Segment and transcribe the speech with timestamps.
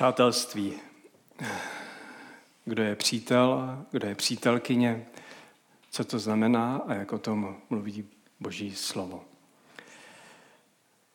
[0.00, 0.72] Přátelství.
[2.64, 5.06] Kdo je přítel, kdo je přítelkyně,
[5.90, 8.08] co to znamená a jak o tom mluví
[8.40, 9.24] Boží slovo.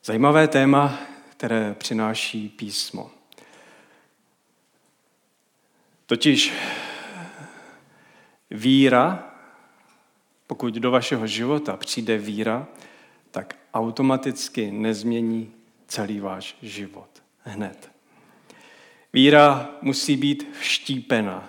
[0.04, 0.98] Zajímavé téma,
[1.30, 3.10] které přináší písmo.
[6.06, 6.52] Totiž
[8.50, 9.34] víra,
[10.46, 12.66] pokud do vašeho života přijde víra,
[13.30, 15.52] tak automaticky nezmění
[15.86, 17.95] celý váš život hned.
[19.16, 21.48] Víra musí být vštípena,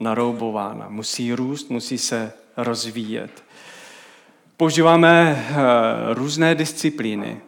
[0.00, 3.44] naroubována, musí růst, musí se rozvíjet.
[4.56, 5.54] Používáme eh,
[6.14, 7.40] různé disciplíny,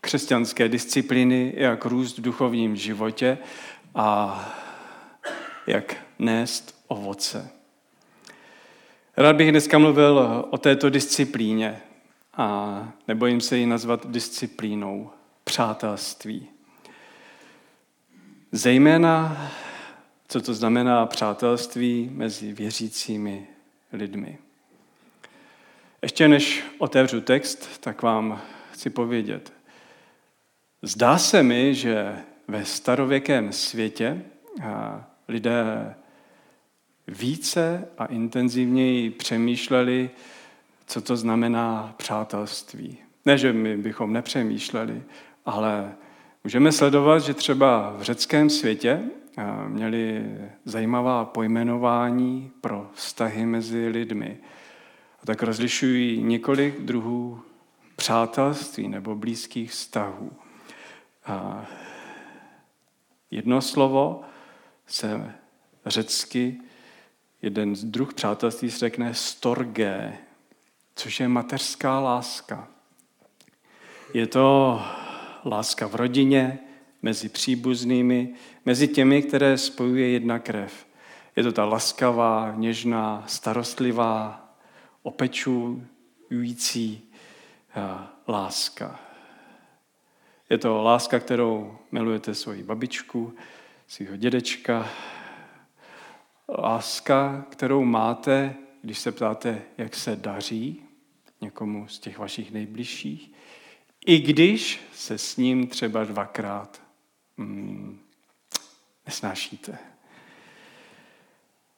[0.00, 3.38] křesťanské disciplíny, jak růst v duchovním životě
[3.94, 4.40] a
[5.66, 7.50] jak nést ovoce.
[9.16, 11.80] Rád bych dneska mluvil o této disciplíně
[12.34, 15.10] a nebojím se ji nazvat disciplínou
[15.44, 16.48] přátelství.
[18.52, 19.46] Zejména,
[20.28, 23.46] co to znamená přátelství mezi věřícími
[23.92, 24.38] lidmi.
[26.02, 28.40] Ještě než otevřu text, tak vám
[28.72, 29.52] chci povědět.
[30.82, 32.16] Zdá se mi, že
[32.48, 34.22] ve starověkém světě
[35.28, 35.94] lidé
[37.08, 40.10] více a intenzivněji přemýšleli,
[40.86, 42.98] co to znamená přátelství.
[43.24, 45.02] Ne, že my bychom nepřemýšleli,
[45.46, 45.92] ale
[46.44, 49.02] můžeme sledovat, že třeba v řeckém světě
[49.68, 50.24] měli
[50.64, 54.38] zajímavá pojmenování pro vztahy mezi lidmi.
[55.22, 57.42] A tak rozlišují několik druhů
[57.96, 60.32] přátelství nebo blízkých vztahů.
[61.26, 61.66] A
[63.30, 64.22] jedno slovo
[64.86, 65.34] se
[65.86, 66.60] řecky,
[67.42, 70.18] jeden z druh přátelství se řekne storge,
[70.94, 72.68] což je mateřská láska.
[74.14, 74.80] Je to
[75.44, 76.58] láska v rodině,
[77.02, 80.86] mezi příbuznými, mezi těmi, které spojuje jedna krev.
[81.36, 84.48] Je to ta laskavá, něžná, starostlivá,
[85.02, 87.02] opečující
[87.76, 89.00] eh, láska.
[90.50, 93.34] Je to láska, kterou milujete svoji babičku,
[93.86, 94.88] svého dědečka.
[96.48, 100.82] Láska, kterou máte, když se ptáte, jak se daří
[101.40, 103.32] někomu z těch vašich nejbližších,
[104.06, 106.82] i když se s ním třeba dvakrát
[107.38, 108.00] hmm,
[109.06, 109.78] nesnášíte.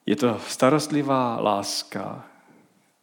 [0.07, 2.25] Je to starostlivá láska,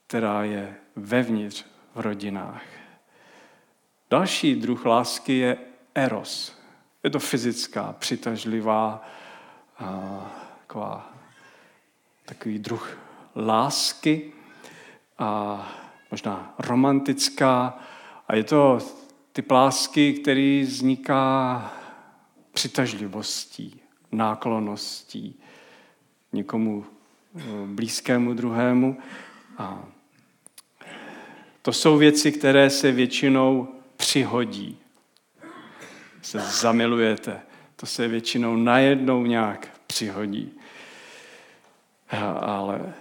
[0.07, 1.65] která je vevnitř
[1.95, 2.63] v rodinách.
[4.09, 5.57] Další druh lásky je
[5.95, 6.55] eros.
[7.03, 9.05] Je to fyzická, přitažlivá,
[10.59, 11.13] taková,
[12.25, 12.97] takový druh
[13.35, 14.33] lásky,
[15.19, 15.67] a
[16.11, 17.79] možná romantická.
[18.27, 18.79] A je to
[19.33, 21.73] typ lásky, který vzniká
[22.51, 23.79] přitažlivostí,
[24.11, 25.39] náklonností
[26.33, 26.85] někomu
[27.35, 28.97] eh, blízkému druhému.
[29.57, 29.85] A
[31.61, 33.67] to jsou věci, které se většinou
[33.97, 34.77] přihodí.
[36.21, 37.41] Se zamilujete.
[37.75, 40.51] To se většinou najednou nějak přihodí.
[42.41, 42.93] Ale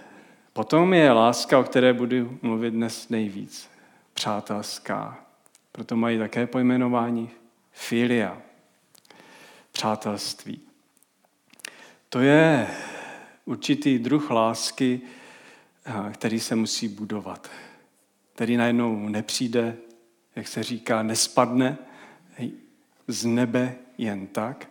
[0.53, 3.69] potom je láska, o které budu mluvit dnes nejvíc.
[4.13, 5.28] Přátelská.
[5.79, 7.29] Proto mají také pojmenování
[7.71, 8.41] filia.
[9.71, 10.61] Přátelství.
[12.09, 12.67] To je
[13.45, 15.01] určitý druh lásky,
[16.11, 17.49] který se musí budovat
[18.33, 19.77] který najednou nepřijde,
[20.35, 21.77] jak se říká, nespadne
[23.07, 24.69] z nebe jen tak.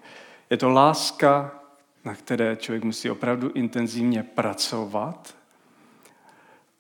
[0.51, 1.61] Je to láska,
[2.05, 5.35] na které člověk musí opravdu intenzivně pracovat.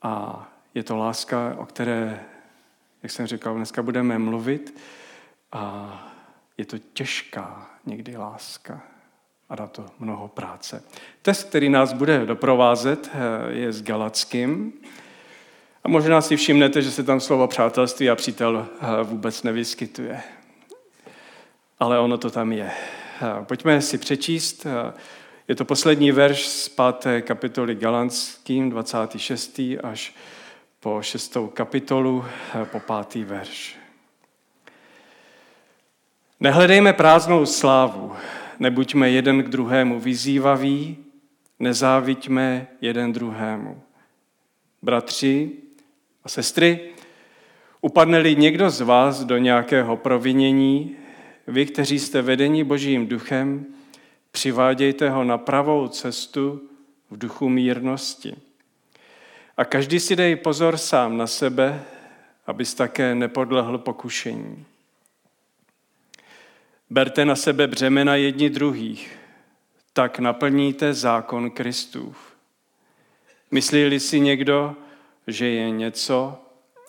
[0.03, 2.25] A je to láska, o které,
[3.09, 4.81] jak jsem říkal, dneska budeme mluvit.
[5.53, 5.93] A
[6.59, 8.83] je to těžká někdy láska
[9.49, 10.83] a dá to mnoho práce.
[11.23, 13.11] Test, který nás bude doprovázet,
[13.49, 14.73] je s Galackým.
[15.85, 20.23] A možná si všimnete, že se tam slovo přátelství a přítel eh, vůbec nevyskytuje.
[21.79, 22.71] Ale ono to tam je.
[22.71, 24.67] Eh, pojďme si přečíst.
[24.67, 24.93] Eh,
[25.49, 27.23] je to poslední verš z 5.
[27.23, 29.79] kapitoly Galanským, 26.
[29.83, 30.15] až
[30.81, 31.37] po 6.
[31.53, 32.25] kapitolu,
[32.65, 33.15] po 5.
[33.15, 33.77] verš.
[36.41, 38.13] Nehledejme prázdnou slávu,
[38.59, 40.97] nebuďme jeden k druhému vyzývaví,
[41.59, 43.83] nezáviďme jeden druhému.
[44.83, 45.51] Bratři,
[46.25, 46.81] a sestry,
[47.81, 50.97] upadne-li někdo z vás do nějakého provinění,
[51.47, 53.67] vy, kteří jste vedeni Božím duchem,
[54.31, 56.69] přivádějte ho na pravou cestu
[57.11, 58.48] v duchu mírnosti.
[59.59, 61.85] A každý si dej pozor sám na sebe,
[62.47, 64.65] abys také nepodlehl pokušení.
[66.91, 69.19] Berte na sebe břemena jedni druhých,
[69.93, 72.37] tak naplníte zákon Kristův.
[73.51, 74.77] Myslí-li si někdo,
[75.27, 76.43] že je něco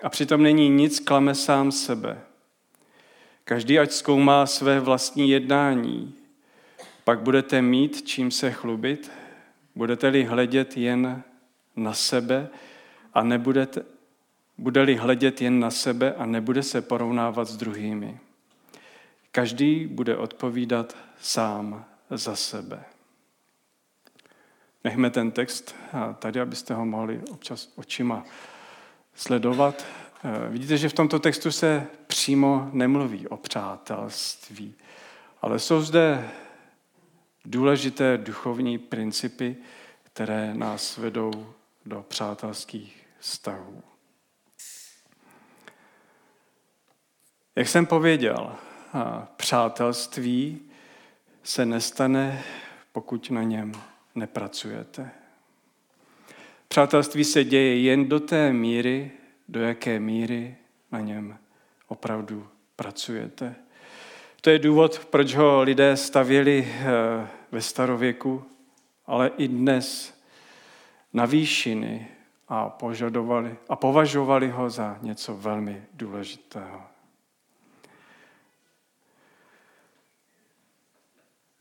[0.04, 2.22] a přitom není nic, klame sám sebe.
[3.44, 6.16] Každý ať zkoumá své vlastní jednání,
[7.04, 9.12] pak budete mít čím se chlubit,
[9.76, 11.24] budete-li hledět jen
[11.84, 12.50] na sebe
[13.14, 13.86] a nebudete,
[14.58, 18.20] bude-li hledět jen na sebe a nebude se porovnávat s druhými.
[19.32, 22.84] Každý bude odpovídat sám za sebe.
[24.84, 25.76] Nechme ten text
[26.20, 28.24] tady, abyste ho mohli občas očima
[29.16, 29.86] sledovat.
[30.24, 34.76] Eh, vidíte, že v tomto textu se přímo nemluví o přátelství,
[35.42, 36.30] ale jsou zde
[37.46, 39.56] důležité duchovní principy,
[40.04, 41.54] které nás vedou
[41.90, 43.84] do přátelských vztahů.
[47.56, 48.56] Jak jsem pověděl,
[49.36, 50.62] přátelství
[51.44, 52.44] se nestane,
[52.92, 53.72] pokud na něm
[54.16, 55.12] nepracujete.
[56.68, 59.12] Přátelství se děje jen do té míry,
[59.48, 60.58] do jaké míry
[60.92, 61.38] na něm
[61.88, 63.56] opravdu pracujete.
[64.42, 68.44] To je důvod, proč ho lidé stavěli eh, ve starověku,
[69.06, 70.19] ale i dnes
[71.14, 72.08] na výšiny
[72.48, 76.84] a, požadovali, a považovali ho za něco velmi důležitého.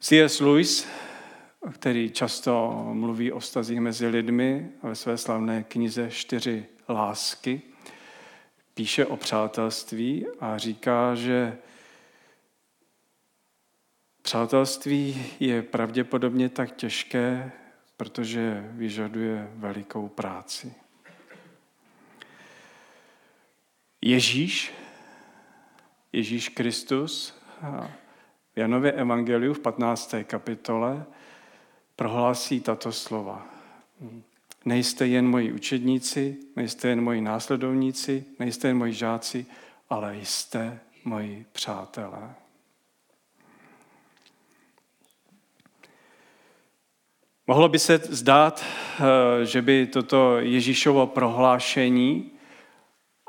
[0.00, 0.40] C.S.
[0.40, 0.88] Lewis,
[1.72, 7.62] který často mluví o stazích mezi lidmi ve své slavné knize Čtyři lásky,
[8.74, 11.58] píše o přátelství a říká, že
[14.22, 17.52] přátelství je pravděpodobně tak těžké,
[17.98, 20.74] protože vyžaduje velikou práci.
[24.02, 24.72] Ježíš,
[26.12, 27.34] Ježíš Kristus,
[28.54, 30.14] v Janově Evangeliu v 15.
[30.24, 31.06] kapitole
[31.96, 33.46] prohlásí tato slova.
[34.64, 39.46] Nejste jen moji učedníci, nejste jen moji následovníci, nejste jen moji žáci,
[39.90, 42.34] ale jste moji přátelé.
[47.50, 52.30] Mohlo by se zdát, eh, že by toto Ježíšovo prohlášení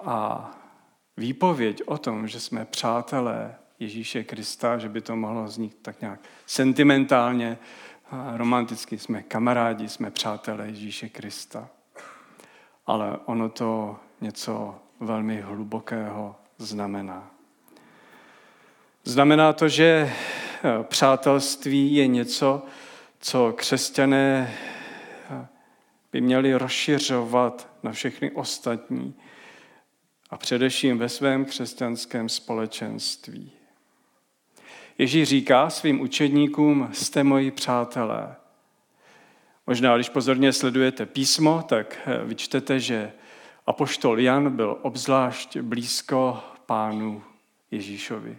[0.03, 0.51] a
[1.17, 6.19] výpověď o tom, že jsme přátelé Ježíše Krista, že by to mohlo znít tak nějak
[6.45, 7.57] sentimentálně,
[8.35, 8.97] romanticky.
[8.97, 11.69] Jsme kamarádi, jsme přátelé Ježíše Krista.
[12.85, 17.31] Ale ono to něco velmi hlubokého znamená.
[19.03, 22.63] Znamená to, že eh, přátelství je něco,
[23.19, 24.57] co křesťané
[26.11, 29.15] by měli rozšiřovat na všechny ostatní
[30.29, 33.51] a především ve svém křesťanském společenství.
[34.97, 38.35] Ježíš říká svým učedníkům, jste moji přátelé.
[39.67, 43.11] Možná, když pozorně sledujete písmo, tak eh, vyčtete, že
[43.67, 47.23] apoštol Jan byl obzvlášť blízko pánu
[47.71, 48.37] Ježíšovi.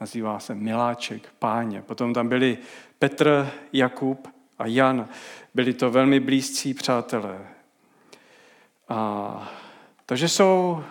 [0.00, 1.82] Nazývá se miláček, páně.
[1.82, 2.58] Potom tam byli
[3.00, 5.08] Petr, Jakub a Jan.
[5.54, 7.46] Byli to velmi blízcí přátelé.
[8.88, 9.52] A
[10.06, 10.84] takže jsou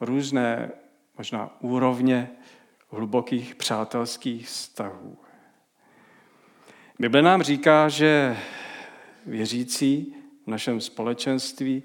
[0.00, 0.70] různé
[1.18, 2.30] možná úrovně
[2.90, 5.18] hlubokých přátelských vztahů.
[6.98, 8.36] Bible nám říká, že
[9.26, 11.82] věřící v našem společenství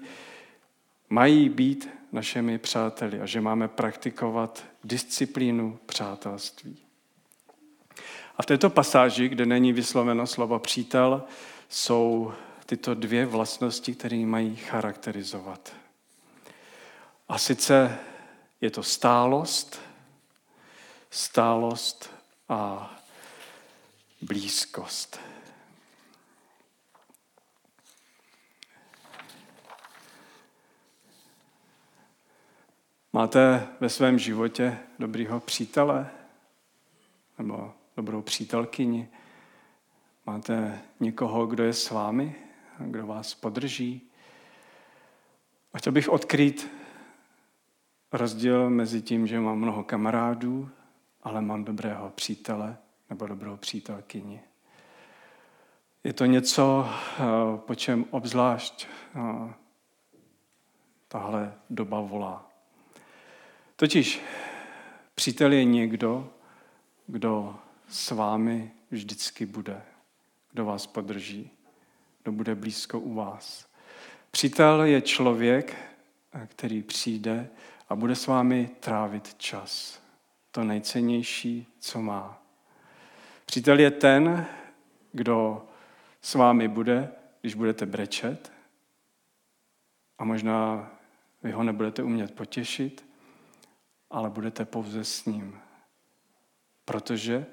[1.08, 6.91] mají být našimi přáteli a že máme praktikovat disciplínu přátelství.
[8.36, 11.22] A v této pasáži, kde není vysloveno slovo přítel,
[11.68, 12.32] jsou
[12.66, 15.72] tyto dvě vlastnosti, které mají charakterizovat.
[17.28, 17.98] A sice
[18.60, 19.82] je to stálost
[21.12, 22.10] stálost
[22.48, 22.90] a
[24.20, 25.20] blízkost.
[33.12, 36.10] Máte ve svém životě dobrýho přítele
[37.38, 39.08] nebo dobrou přítelkyni?
[40.26, 42.34] Máte někoho, kdo je s vámi,
[42.78, 44.10] kdo vás podrží?
[45.72, 46.70] A chtěl bych odkrýt
[48.12, 50.70] rozdíl mezi tím, že mám mnoho kamarádů
[51.22, 52.76] ale mám dobrého přítele
[53.10, 54.40] nebo dobrou přítelkyni.
[56.04, 57.22] Je to něco, eh,
[57.56, 59.54] po čem obzvlášť eh,
[61.08, 62.50] tahle doba volá.
[63.76, 64.20] Totiž
[65.14, 66.30] přítel je někdo,
[67.06, 67.58] kdo
[67.92, 69.82] s vámi vždycky bude,
[70.50, 71.50] kdo vás podrží,
[72.22, 73.66] kdo bude blízko u vás.
[74.30, 75.76] Přítel je člověk,
[76.46, 77.50] který přijde
[77.88, 80.02] a bude s vámi trávit čas
[80.52, 82.42] to nejcennější, co má.
[83.46, 84.46] Přítel je ten,
[85.12, 85.66] kdo
[86.22, 88.52] s vámi bude, když budete brečet
[90.18, 90.90] a možná
[91.42, 93.04] vy ho nebudete umět potěšit,
[94.10, 95.60] ale budete pouze s ním.
[96.84, 97.46] Protože,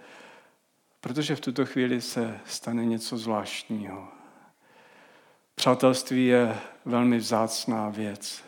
[1.02, 4.08] protože v tuto chvíli se stane něco zvláštního.
[5.56, 8.44] Přátelství je velmi vzácná věc.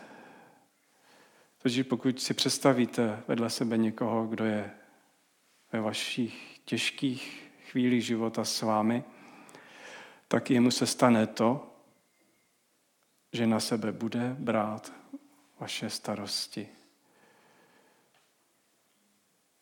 [1.57, 4.71] Takže pokud si představíte vedle sebe někoho, kdo je
[5.71, 9.03] ve vašich těžkých chvílích života s vámi,
[10.27, 11.75] tak jemu se stane to,
[13.33, 14.93] že na sebe bude brát
[15.59, 16.67] vaše starosti.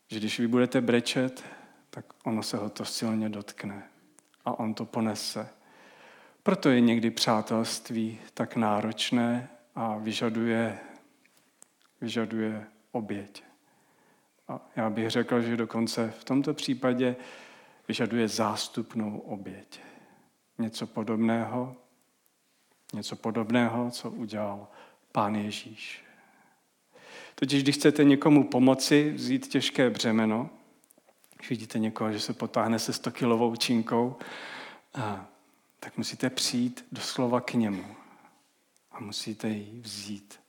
[0.07, 1.43] Že když vy budete brečet,
[1.89, 3.83] tak ono se ho to silně dotkne
[4.45, 5.49] a on to ponese.
[6.43, 10.79] Proto je někdy přátelství tak náročné a vyžaduje,
[12.01, 13.43] vyžaduje oběť.
[14.47, 17.15] A já bych řekl, že dokonce v tomto případě
[17.87, 19.79] vyžaduje zástupnou oběť.
[20.57, 21.75] Něco podobného,
[22.93, 24.67] něco podobného, co udělal
[25.11, 26.03] Pán Ježíš.
[27.35, 30.49] Totiž, když chcete někomu pomoci vzít těžké břemeno,
[31.39, 34.15] když vidíte někoho, že se potáhne se 100 kilovou činkou,
[35.79, 37.95] tak musíte přijít doslova k němu
[38.91, 40.39] a musíte ji vzít.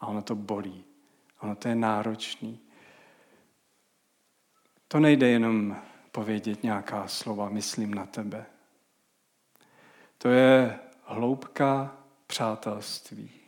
[0.00, 0.84] A ono to bolí.
[1.40, 2.60] Ono to je náročný.
[4.88, 5.76] To nejde jenom
[6.12, 8.46] povědět nějaká slova, myslím na tebe.
[10.18, 13.39] To je hloubka přátelství.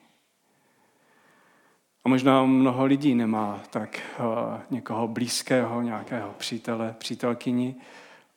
[2.04, 4.24] A možná mnoho lidí nemá tak uh,
[4.70, 7.74] někoho blízkého, nějakého přítele, přítelkyni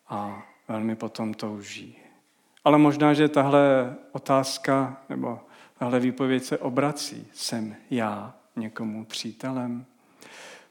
[0.10, 1.98] a velmi potom touží.
[2.64, 5.40] Ale možná, že tahle otázka nebo
[5.80, 7.28] tahle výpověď se obrací.
[7.34, 9.86] Jsem já někomu přítelem?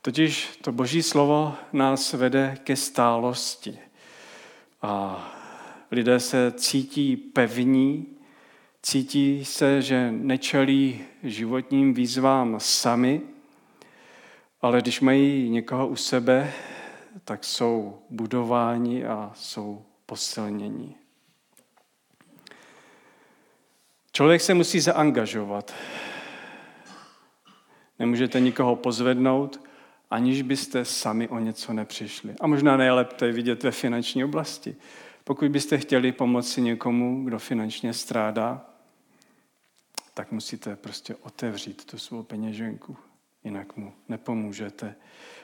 [0.02, 3.78] Totiž to boží slovo nás vede ke stálosti.
[4.82, 5.24] A
[5.90, 8.06] lidé se cítí pevní,
[8.84, 13.20] cítí se, že nečelí životním výzvám sami,
[14.62, 16.52] ale když mají někoho u sebe,
[17.24, 20.94] tak jsou budováni a jsou posilněni.
[24.12, 25.74] Člověk se musí zaangažovat.
[27.98, 29.60] Nemůžete nikoho pozvednout,
[30.10, 32.34] aniž byste sami o něco nepřišli.
[32.40, 34.76] A možná nejlépe vidět ve finanční oblasti.
[35.24, 38.74] Pokud byste chtěli pomoci někomu, kdo finančně strádá,
[40.14, 42.97] tak musíte prostě otevřít tu svou peněženku,
[43.44, 44.94] jinak mu nepomůžete.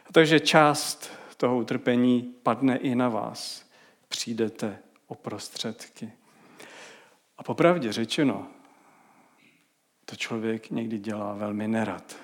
[0.07, 1.11] A takže část
[1.41, 3.71] toho utrpení padne i na vás.
[4.09, 6.12] Přijdete o prostředky.
[7.39, 8.47] A popravdě řečeno,
[10.05, 12.17] to člověk někdy dělá velmi nerad.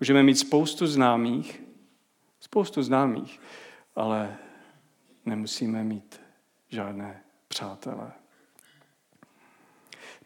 [0.00, 1.62] Můžeme mít spoustu známých,
[2.40, 3.40] spoustu známých,
[3.94, 4.36] ale
[5.26, 6.20] nemusíme mít
[6.68, 8.12] žádné přátelé.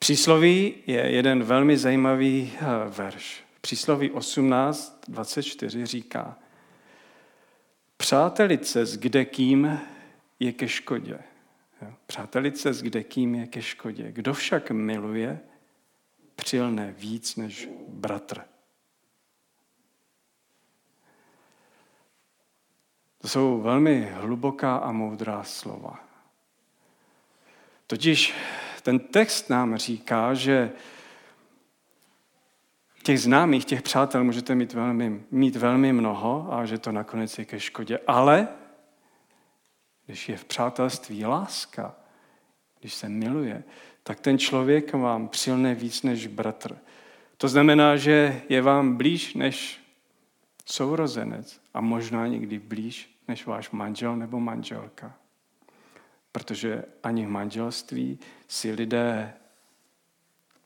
[0.09, 3.45] Přísloví je jeden velmi zajímavý eh, verš.
[3.61, 6.39] Přísloví 18.24 říká,
[7.97, 9.81] Přátelice s kdekým
[10.41, 11.19] je ke škodě.
[12.07, 14.13] Přátelice s kdekým je ke škodě.
[14.13, 15.41] Kdo však miluje,
[16.37, 18.41] přilne víc než bratr.
[23.19, 26.05] To jsou velmi hluboká a moudrá slova.
[27.87, 28.35] Totiž
[28.89, 30.71] ten text nám říká, že
[33.03, 37.45] těch známých, těch přátel můžete mít velmi, mít velmi mnoho a že to nakonec je
[37.45, 37.99] ke škodě.
[38.07, 38.49] Ale
[40.07, 41.95] když je v přátelství láska,
[42.81, 43.65] když se miluje,
[44.03, 46.79] tak ten člověk vám přilne víc než bratr.
[47.37, 49.81] To znamená, že je vám blíž než
[50.65, 55.15] sourozenec a možná někdy blíž než váš manžel nebo manželka.
[56.39, 58.19] Protože ani v manželství
[58.49, 59.35] si lidé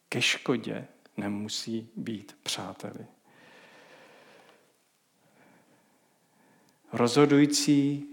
[0.09, 3.07] ke škodě nemusí být přáteli.
[6.93, 8.07] Rozhodující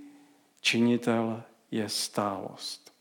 [0.61, 2.93] činitel je stálost.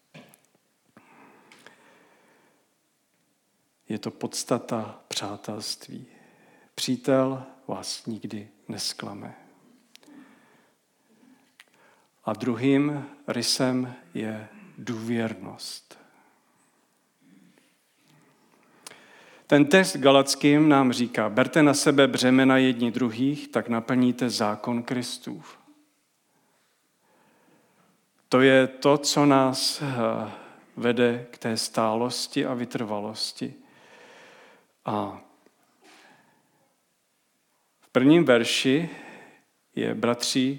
[3.88, 6.07] Je to podstata přátelství.
[6.75, 9.48] Přítel vás nikdy nesklame.
[12.28, 15.99] A druhým rysem je důvěrnost.
[19.47, 25.58] Ten text galackým nám říká, berte na sebe břemena jedni druhých, tak naplníte zákon Kristův.
[28.28, 30.30] To je to, co nás eh,
[30.76, 33.54] vede k té stálosti a vytrvalosti.
[34.85, 35.20] A
[37.80, 38.90] v prvním verši
[39.75, 40.58] je, bratři,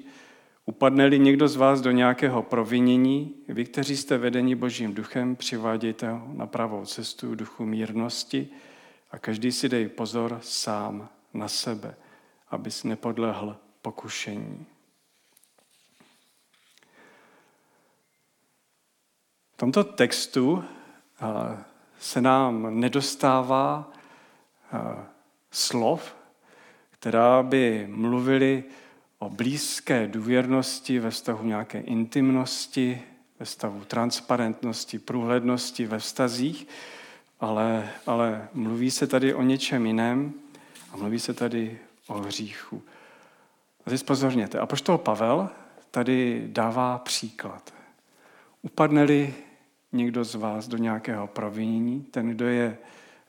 [0.69, 6.27] upadne-li někdo z vás do nějakého provinění, vy, kteří jste vedeni Božím duchem, přivádějte ho
[6.33, 8.49] na pravou cestu duchu mírnosti
[9.11, 11.95] a každý si dej pozor sám na sebe,
[12.49, 14.65] abys nepodlehl pokušení.
[19.53, 20.63] V tomto textu
[21.99, 23.91] se nám nedostává
[25.51, 26.15] slov,
[26.91, 28.63] která by mluvili
[29.19, 33.01] o blízké důvěrnosti ve vztahu nějaké intimnosti,
[33.39, 36.67] ve stavu transparentnosti, průhlednosti ve vztazích,
[37.39, 40.33] ale, ale mluví se tady o něčem jiném
[40.91, 42.83] a mluví se tady o hříchu.
[43.85, 44.59] A teď pozorněte.
[44.59, 45.49] A poštol Pavel
[45.91, 47.73] tady dává příklad.
[48.61, 49.33] Upadne-li
[49.91, 52.77] někdo z vás do nějakého provinění, ten, kdo je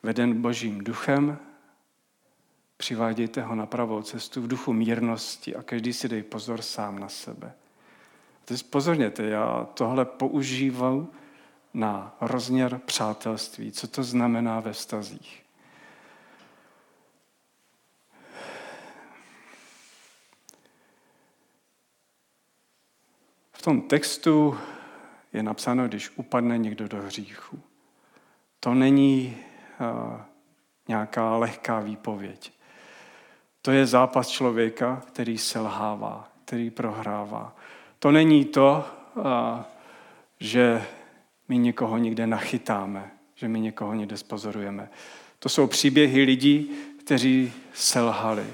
[0.02, 1.38] veden božím duchem,
[2.80, 7.08] přivádějte ho na pravou cestu v duchu mírnosti a každý si dej pozor sám na
[7.08, 7.52] sebe.
[8.44, 11.08] Teď pozorněte, já tohle používám
[11.74, 13.72] na rozměr přátelství.
[13.72, 15.42] Co to znamená ve vztazích?
[23.52, 24.58] V tom textu
[25.32, 27.60] je napsáno, když upadne někdo do hříchu.
[28.60, 29.36] To není
[29.80, 30.20] uh,
[30.88, 32.59] nějaká lehká výpověď.
[33.62, 37.56] To je zápas člověka, který selhává, který prohrává.
[37.98, 38.84] To není to,
[40.40, 40.84] že
[41.48, 44.90] my někoho někde nachytáme, že my někoho někde spozorujeme.
[45.38, 48.46] To jsou příběhy lidí, kteří selhali.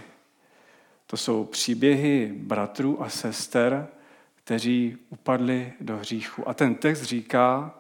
[1.06, 3.88] To jsou příběhy bratrů a sester,
[4.34, 6.48] kteří upadli do hříchu.
[6.48, 7.74] A ten text říká,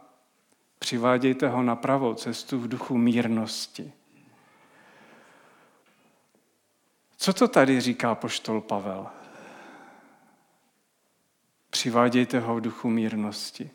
[0.78, 3.92] přivádějte ho na pravou cestu v duchu mírnosti.
[7.26, 9.06] Co to tady říká poštol Pavel?
[11.70, 13.70] Přivádějte ho v duchu mírnosti.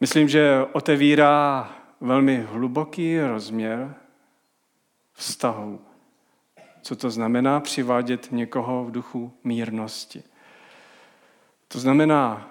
[0.00, 3.94] Myslím, že otevírá velmi hluboký rozměr
[5.12, 5.80] vztahu
[6.82, 10.22] co to znamená přivádět někoho v duchu mírnosti.
[11.68, 12.50] To znamená,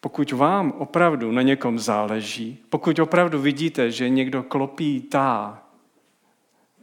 [0.00, 5.63] pokud vám opravdu na někom záleží, pokud opravdu vidíte, že někdo klopí tá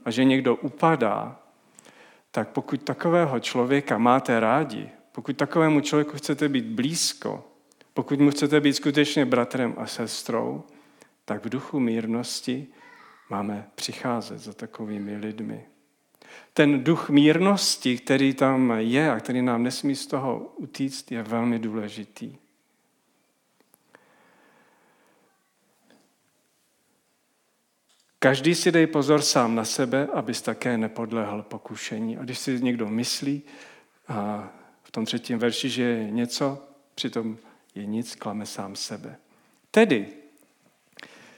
[0.06, 1.40] a že někdo upadá,
[2.32, 7.44] tak pokud takového člověka máte rádi, pokud takovému člověku chcete být blízko,
[7.94, 10.64] pokud mu chcete být skutečně bratrem a sestrou,
[11.26, 12.68] tak v duchu mírnosti
[13.30, 15.66] máme přicházet za takovými lidmi
[16.54, 21.60] ten duch mírnosti, který tam je a který nám nesmí z toho utíct, je velmi
[21.60, 22.36] důležitý.
[28.22, 32.18] Každý si dej pozor sám na sebe, abys také nepodlehl pokušení.
[32.18, 33.42] A když si někdo myslí
[34.08, 34.50] a
[34.84, 37.38] v tom třetím verši, že je něco, přitom
[37.76, 39.18] je nic, klame sám sebe.
[39.72, 40.08] Tedy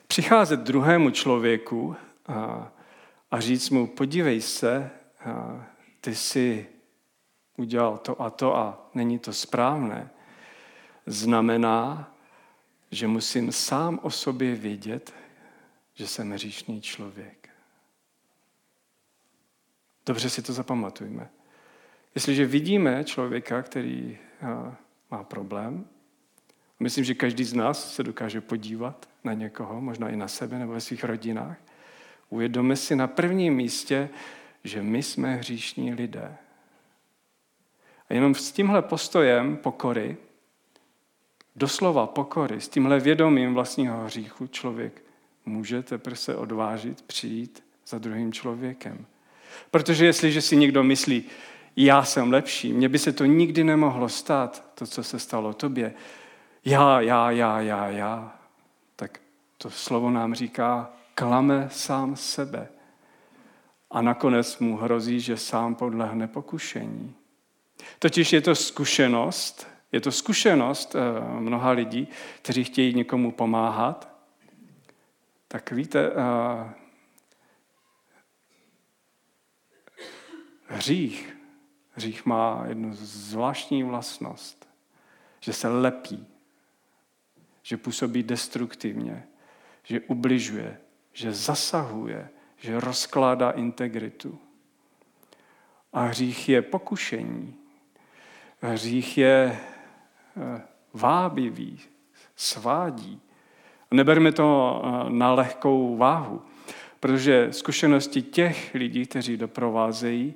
[0.07, 1.95] přicházet druhému člověku
[2.27, 2.71] a
[3.33, 4.91] a říct mu, podívej se,
[6.01, 6.67] ty jsi
[7.57, 10.09] udělal to a to a není to správné,
[11.05, 12.13] znamená,
[12.91, 15.13] že musím sám o sobě vědět,
[15.93, 17.49] že jsem hříšný člověk.
[20.05, 21.29] Dobře si to zapamatujme.
[22.15, 24.17] Jestliže vidíme člověka, který
[25.11, 25.85] má problém,
[26.79, 30.73] myslím, že každý z nás se dokáže podívat na někoho, možná i na sebe nebo
[30.73, 31.57] ve svých rodinách,
[32.33, 34.09] Uvědomme si na prvním místě,
[34.63, 36.37] že my jsme hříšní lidé.
[38.09, 40.17] A jenom s tímhle postojem pokory,
[41.55, 45.03] doslova pokory, s tímhle vědomím vlastního hříchu člověk
[45.45, 49.05] může teprve se odvážit přijít za druhým člověkem.
[49.71, 51.23] Protože jestliže si někdo myslí,
[51.75, 55.93] já jsem lepší, mně by se to nikdy nemohlo stát, to, co se stalo tobě,
[56.65, 58.35] já, já, já, já, já,
[58.95, 59.19] tak
[59.57, 62.67] to slovo nám říká, klame sám sebe.
[63.91, 67.15] A nakonec mu hrozí, že sám podlehne pokušení.
[67.99, 72.07] Totiž je to zkušenost, je to zkušenost eh, mnoha lidí,
[72.41, 74.12] kteří chtějí někomu pomáhat.
[75.53, 76.73] Tak víte, eh,
[80.67, 81.37] hřích,
[81.91, 84.69] hřích má jednu zvláštní vlastnost,
[85.39, 86.27] že se lepí,
[87.63, 89.27] že působí destruktivně,
[89.83, 94.39] že ubližuje, že zasahuje, že rozkládá integritu.
[95.93, 97.55] A hřích je pokušení.
[98.61, 99.59] Hřích je
[100.37, 100.61] eh,
[100.93, 101.79] vábivý,
[102.35, 103.21] svádí.
[103.93, 106.41] Neberme to eh, na lehkou váhu,
[106.99, 110.33] protože zkušenosti těch lidí, kteří doprovázejí,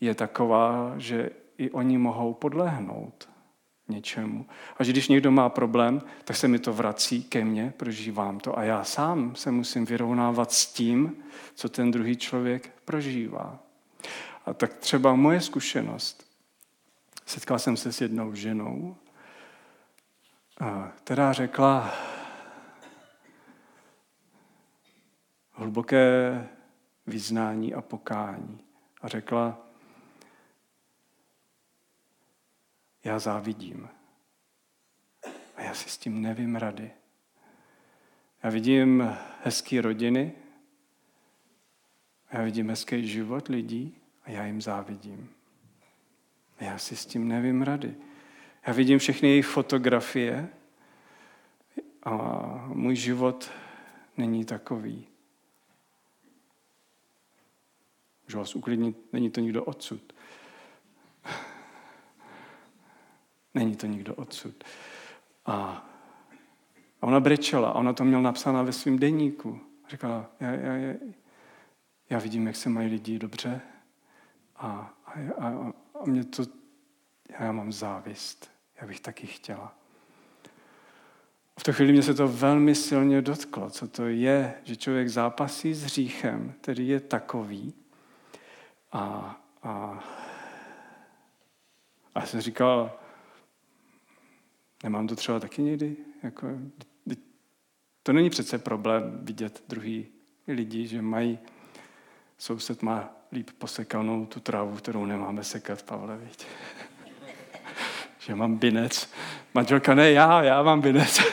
[0.00, 3.28] je taková, že i oni mohou podlehnout
[3.88, 4.46] něčemu.
[4.78, 8.58] A že když někdo má problém, tak se mi to vrací ke mně, prožívám to
[8.58, 13.58] a já sám se musím vyrovnávat s tím, co ten druhý člověk prožívá.
[14.46, 16.26] A tak třeba moje zkušenost.
[17.26, 18.96] Setkal jsem se s jednou ženou,
[21.04, 21.92] která řekla
[25.60, 26.48] hluboké
[27.06, 28.60] vyznání a pokání.
[29.02, 29.66] A řekla,
[33.04, 33.88] já závidím.
[35.56, 36.90] A já si s tím nevím rady.
[38.42, 40.32] Já vidím hezké rodiny,
[42.32, 45.30] já vidím hezký život lidí a já jim závidím.
[46.58, 47.94] A já si s tím nevím rady.
[48.66, 50.48] Já vidím všechny jejich fotografie
[52.02, 52.14] a
[52.66, 53.50] můj život
[54.16, 55.09] není takový.
[58.30, 60.12] Můžu vás uklidnit, není to nikdo odsud.
[63.54, 64.64] Není to nikdo odsud.
[65.46, 65.52] A,
[67.02, 69.60] a ona brečela, a ona to měla napsáno ve svém deníku.
[69.88, 70.94] Říkala, já, já, já,
[72.10, 73.60] já vidím, jak se mají lidi dobře
[74.56, 76.42] a, a, a, a mě to,
[77.40, 79.74] já mám závist, já bych taky chtěla.
[81.58, 85.74] V tu chvíli mě se to velmi silně dotklo, co to je, že člověk zápasí
[85.74, 87.79] s hříchem, který je takový.
[88.92, 90.04] A, a,
[92.14, 93.00] a jsem říkal,
[94.82, 95.96] Nemám to třeba taky někdy?
[96.22, 96.48] Jako,
[98.02, 100.06] to není přece problém vidět druhý
[100.48, 101.38] lidi, že mají,
[102.38, 106.44] soused má líp posekanou tu trávu, kterou nemáme sekat, Pavle, víte?
[108.18, 109.10] že mám binec.
[109.54, 111.20] Manželka, ne já, já mám binec.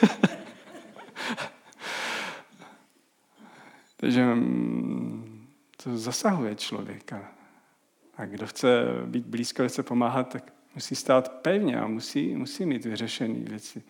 [3.98, 5.48] Takže mm,
[5.84, 7.32] to zasahuje člověka.
[8.18, 12.86] A kdo chce být blízko, chce pomáhat, tak musí stát pevně a musí, musí mít
[12.86, 13.84] vyřešené věci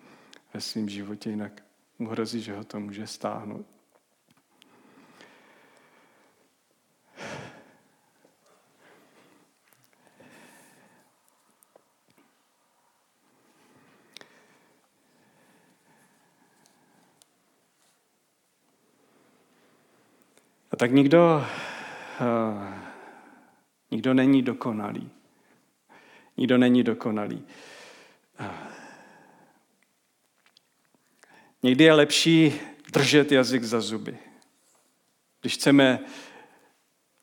[0.54, 1.64] ve svém životě, jinak
[2.00, 3.66] mu hrozí, že ho to může stáhnout.
[20.72, 21.44] A tak nikdo,
[22.22, 22.77] uh,
[23.92, 25.10] nikdo není dokonalý.
[26.38, 27.44] Nikdo není dokonalý.
[31.64, 32.54] Někdy je lepší
[32.94, 34.18] držet jazyk za zuby.
[35.42, 36.00] Když chceme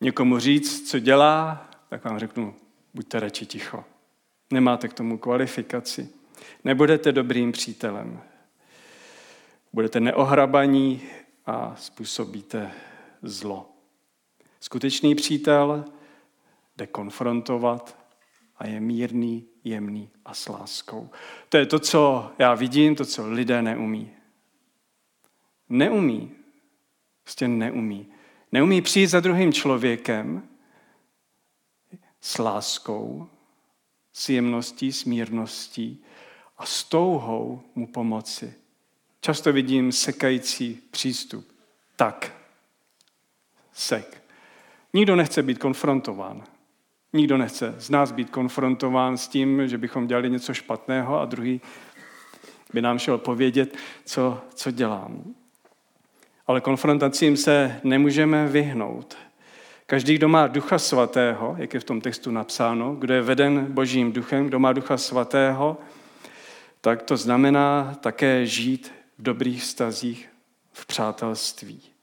[0.01, 2.55] někomu říct, co dělá, tak vám řeknu,
[2.95, 3.85] buďte radši ticho.
[4.51, 6.09] Nemáte k tomu kvalifikaci.
[6.65, 8.21] Nebudete dobrým přítelem.
[9.73, 11.03] Budete neohrabaní
[11.47, 12.73] a způsobíte
[13.23, 13.71] zlo.
[14.61, 15.85] Skutečný přítel
[16.77, 18.05] jde konfrontovat,
[18.57, 21.11] a je mírný, jemný a s láskou.
[21.49, 24.11] To je to, co já vidím, to, co lidé neumí.
[25.69, 26.31] Neumí.
[27.23, 28.13] Prostě neumí.
[28.53, 30.49] Neumí přijít za druhým člověkem
[32.21, 33.29] s láskou,
[34.13, 36.05] s jemností, s mírností
[36.59, 38.55] a s touhou mu pomoci.
[39.21, 41.53] Často vidím sekající přístup.
[41.97, 42.33] Tak,
[43.73, 44.23] sek.
[44.93, 46.45] Nikdo nechce být konfrontován.
[47.15, 51.61] Nikdo nechce z nás být konfrontován s tím, že bychom dělali něco špatného a druhý
[52.73, 55.35] by nám šel povědět, co, co dělám.
[56.47, 59.17] Ale konfrontacím se nemůžeme vyhnout.
[59.87, 64.13] Každý, kdo má ducha svatého, jak je v tom textu napsáno, kdo je veden božím
[64.13, 65.79] duchem, kdo má ducha svatého,
[66.81, 70.29] tak to znamená také žít v dobrých vztazích,
[70.73, 71.94] v přátelství.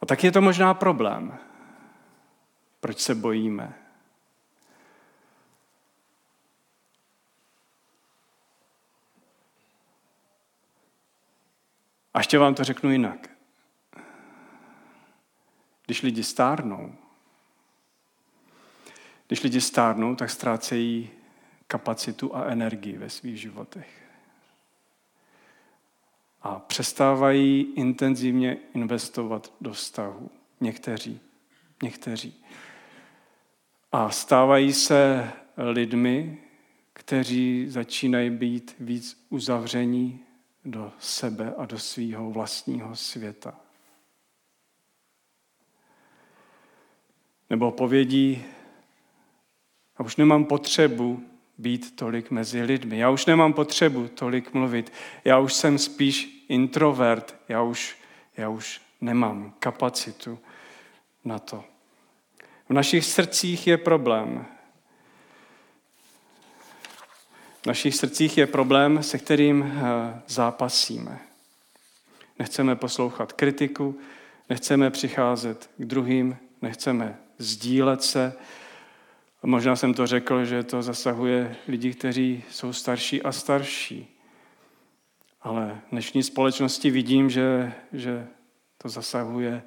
[0.00, 1.38] A tak je to možná problém.
[2.80, 3.74] Proč se bojíme?
[12.14, 13.30] A ještě vám to řeknu jinak.
[15.86, 16.94] Když lidi stárnou,
[19.26, 21.10] když lidi stárnou, tak ztrácejí
[21.66, 24.09] kapacitu a energii ve svých životech
[26.42, 30.30] a přestávají intenzivně investovat do vztahu.
[30.60, 31.20] Někteří.
[31.82, 32.44] Někteří.
[33.92, 36.42] A stávají se lidmi,
[36.92, 40.20] kteří začínají být víc uzavření
[40.64, 43.60] do sebe a do svého vlastního světa.
[47.50, 48.44] Nebo povědí,
[49.96, 51.29] a už nemám potřebu
[51.60, 52.98] být tolik mezi lidmi.
[52.98, 54.92] Já už nemám potřebu tolik mluvit.
[55.24, 57.36] Já už jsem spíš introvert.
[57.48, 57.96] Já už,
[58.36, 60.38] já už nemám kapacitu
[61.24, 61.64] na to.
[62.68, 64.46] V našich srdcích je problém.
[67.62, 71.18] V našich srdcích je problém, se kterým eh, zápasíme.
[72.38, 73.98] Nechceme poslouchat kritiku,
[74.48, 78.36] nechceme přicházet k druhým, nechceme sdílet se.
[79.42, 84.16] Možná jsem to řekl, že to zasahuje lidi, kteří jsou starší a starší.
[85.42, 88.26] Ale v dnešní společnosti vidím, že, že
[88.78, 89.62] to zasahuje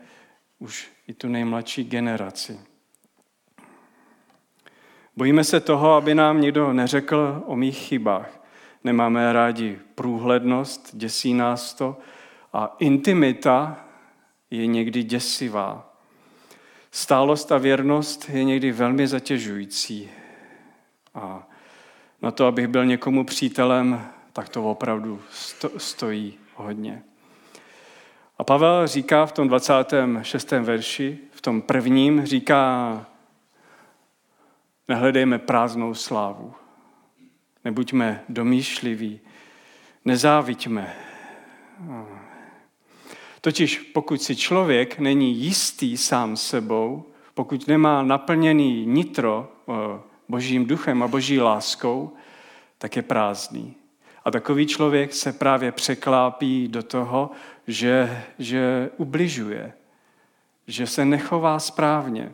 [0.60, 2.60] už i tu nejmladší generaci.
[5.16, 8.44] Bojíme se toho, aby nám někdo neřekl o mých chybách.
[8.84, 11.98] Nemáme rádi průhlednost, děsí nás to
[12.54, 13.86] a intimita
[14.52, 15.93] je někdy děsivá.
[16.96, 20.10] Stálost a věrnost je někdy velmi zatěžující.
[21.16, 21.48] A
[22.22, 25.22] na to, abych byl někomu přítelem, tak to opravdu
[25.78, 27.04] stojí hodně.
[28.38, 30.52] A Pavel říká v tom 26.
[30.52, 33.06] verši, v tom prvním, říká,
[34.88, 36.54] nehledejme prázdnou slávu,
[37.66, 39.20] nebuďme domýšliví,
[40.06, 40.96] nezáviďme.
[43.44, 47.04] Totiž pokud si člověk není jistý sám sebou,
[47.34, 49.74] pokud nemá naplněný nitro eh,
[50.30, 52.14] božím duchem a boží láskou,
[52.78, 53.76] tak je prázdný.
[54.26, 57.32] A takový člověk se právě překlápí do toho,
[57.68, 59.74] že, že ubližuje,
[60.68, 62.32] že se nechová správně,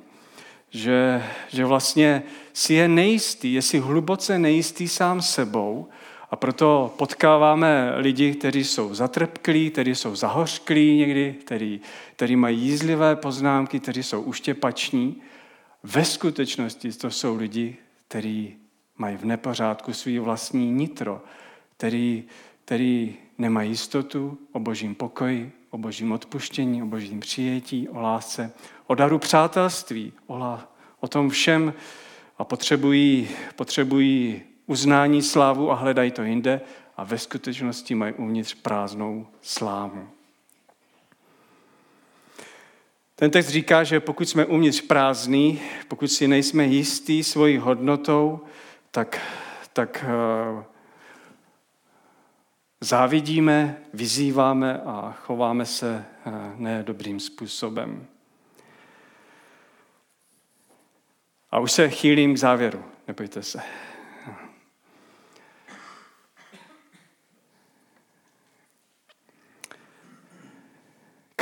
[0.69, 5.88] že, že vlastně si je nejistý, je si hluboce nejistý sám sebou
[6.32, 11.82] a proto potkáváme lidi, kteří jsou zatrpklí, kteří jsou zahořklí někdy, kteří,
[12.15, 15.22] kteří mají jízlivé poznámky, kteří jsou uštěpační.
[15.84, 18.56] Ve skutečnosti to jsou lidi, kteří
[18.98, 21.22] mají v nepořádku svý vlastní nitro,
[21.78, 22.24] který,
[22.65, 28.52] který nemají jistotu o božím pokoji, o božím odpuštění, o božím přijetí, o lásce,
[28.88, 31.74] o daru přátelství, o, la, o tom všem
[32.38, 36.62] a potřebují, potřebují uznání, slávu a hledají to jinde
[36.97, 40.10] a ve skutečnosti mají uvnitř prázdnou slávu.
[43.15, 48.39] Ten text říká, že pokud jsme uvnitř prázdní, pokud si nejsme jistí svojí hodnotou,
[48.91, 49.21] tak,
[49.73, 50.05] tak
[50.55, 50.63] uh,
[52.82, 58.08] závidíme, vyzýváme a chováme se uh, nedobrým způsobem.
[61.51, 63.62] A už se chýlím k závěru, nebojte se.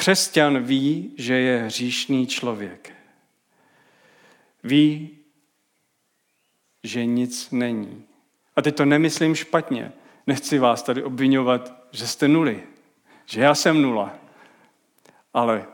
[0.07, 2.93] Křesťan ví, že je hříšný člověk.
[4.63, 5.09] Ví,
[6.83, 8.03] že nic není.
[8.55, 9.91] A teď to nemyslím špatně.
[10.27, 12.63] Nechci vás tady obvinovat, že jste nuly,
[13.25, 14.13] že já jsem nula.
[15.33, 15.65] Ale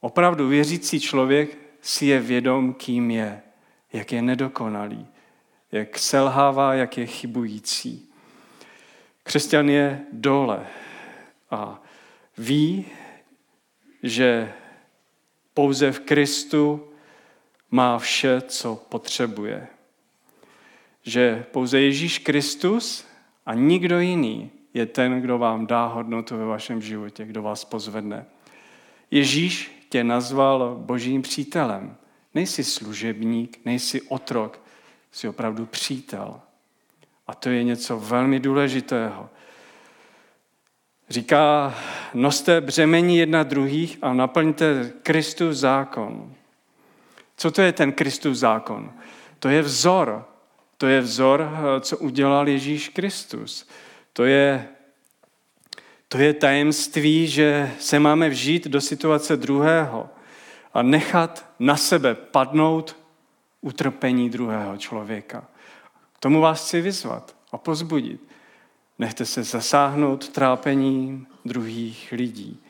[0.00, 3.42] opravdu věřící člověk si je vědom, kým je,
[3.92, 5.06] jak je nedokonalý,
[5.72, 8.08] jak selhává, jak je chybující.
[9.22, 10.66] Křesťan je dole
[11.50, 11.82] a
[12.38, 12.86] ví,
[14.02, 14.52] že
[15.54, 16.88] pouze v Kristu
[17.70, 19.66] má vše, co potřebuje.
[21.02, 23.06] Že pouze Ježíš Kristus
[23.46, 28.26] a nikdo jiný je ten, kdo vám dá hodnotu ve vašem životě, kdo vás pozvedne.
[29.10, 31.96] Ježíš tě nazval božím přítelem.
[32.34, 34.60] Nejsi služebník, nejsi otrok,
[35.12, 36.40] jsi opravdu přítel.
[37.26, 39.30] A to je něco velmi důležitého.
[41.12, 41.74] Říká,
[42.14, 46.34] noste břemení jedna druhých a naplňte Kristus zákon.
[47.36, 48.92] Co to je ten Kristus zákon?
[49.38, 50.24] To je vzor.
[50.76, 53.68] To je vzor, co udělal Ježíš Kristus.
[54.12, 54.68] To je,
[56.08, 60.08] to je tajemství, že se máme vžít do situace druhého
[60.74, 62.96] a nechat na sebe padnout
[63.60, 65.44] utrpení druhého člověka.
[66.12, 68.20] K tomu vás chci vyzvat a pozbudit.
[69.02, 72.60] Nechte se zasáhnout trápením druhých lidí.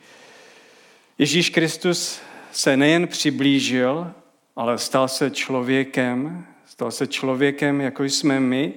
[1.17, 4.13] Ježíš Kristus se nejen přiblížil,
[4.55, 8.73] ale stal se člověkem, stal se člověkem, jako jsme my,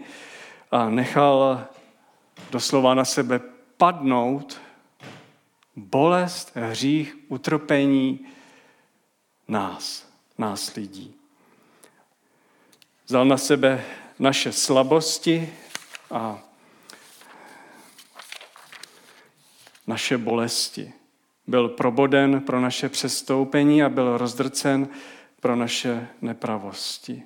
[0.70, 1.64] a nechal
[2.50, 3.40] doslova na sebe
[3.76, 4.60] padnout
[5.76, 8.26] bolest, hřích, utrpení
[9.48, 11.14] nás, nás lidí.
[13.06, 13.84] Vzal na sebe
[14.18, 15.52] naše slabosti
[16.10, 16.45] a
[19.86, 20.92] naše bolesti.
[21.46, 24.88] Byl proboden pro naše přestoupení a byl rozdrcen
[25.40, 27.22] pro naše nepravosti.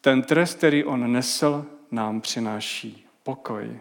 [0.00, 3.80] Ten trest, který on nesl, nám přináší pokoj.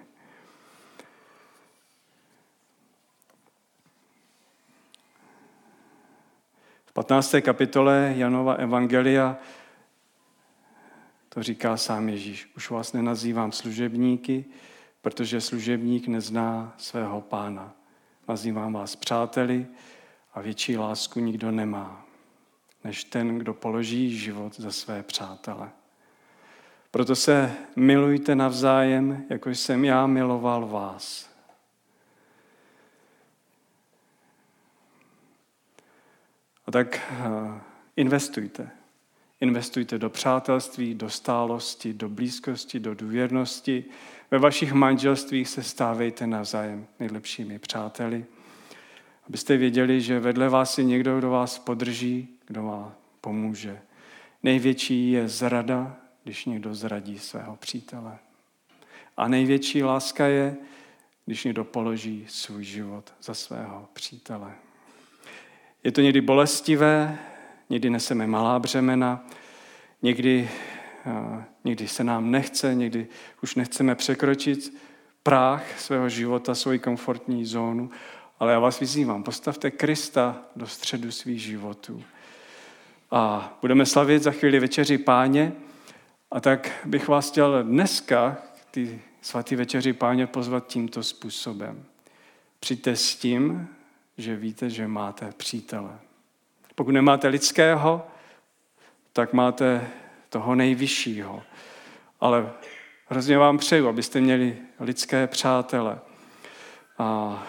[6.86, 7.36] V V 15.
[7.42, 9.38] kapitole Janova Evangelia
[11.30, 12.52] to říká sám Ježíš.
[12.58, 14.46] Už vás nenazývám služebníky,
[15.02, 17.74] protože služebník nezná svého pána.
[18.28, 19.68] Nazývám vás přáteli
[20.34, 22.06] a větší lásku nikdo nemá,
[22.84, 25.70] než ten, kdo položí život za své přátele.
[26.92, 31.34] Proto se milujte navzájem, jako jsem já miloval vás.
[36.66, 37.62] A tak eh,
[37.96, 38.70] investujte.
[39.42, 43.86] Investujte do přátelství, do stálosti, do blízkosti, do důvěrnosti.
[44.34, 48.26] Ve vašich manželstvích se stávejte navzájem nejlepšími přáteli.
[49.28, 53.80] Abyste věděli, že vedle vás je někdo, kdo vás podrží, kdo vám pomůže.
[54.44, 58.18] Největší je zrada, když někdo zradí svého přítele.
[59.18, 60.56] A největší láska je,
[61.26, 64.52] když někdo položí svůj život za svého přítele.
[65.84, 67.20] Je to někdy bolestivé,
[67.70, 69.26] někdy neseme malá břemena,
[70.02, 70.50] někdy,
[71.64, 73.08] někdy se nám nechce, někdy
[73.44, 74.78] už nechceme překročit
[75.24, 77.90] práh svého života, svoji komfortní zónu,
[78.40, 82.04] ale já vás vyzývám, postavte Krista do středu svých životů.
[83.12, 85.52] A budeme slavit za chvíli večeři páně,
[86.32, 88.38] a tak bych vás chtěl dneska
[88.72, 91.86] ty svatý večeři páně pozvat tímto způsobem.
[92.60, 93.68] Přijďte s tím,
[94.18, 96.00] že víte, že máte přítele.
[96.76, 98.08] Pokud nemáte lidského,
[99.14, 99.90] tak máte
[100.34, 101.44] toho nejvyššího.
[102.20, 102.52] Ale
[103.08, 106.00] hrozně vám přeju, abyste měli lidské přátele.
[106.98, 107.44] A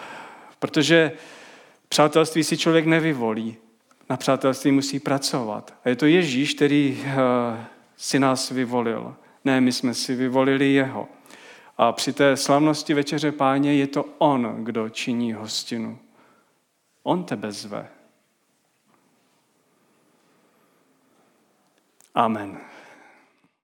[0.59, 1.11] protože
[1.89, 3.57] přátelství si člověk nevyvolí.
[4.09, 5.73] Na přátelství musí pracovat.
[5.85, 7.15] A je to Ježíš, který eh,
[7.97, 9.15] si nás vyvolil.
[9.45, 11.07] Ne, my jsme si vyvolili jeho.
[11.77, 15.99] A při té slavnosti večeře páně je to on, kdo činí hostinu.
[17.03, 17.89] On tebe zve.
[22.15, 22.74] Amen.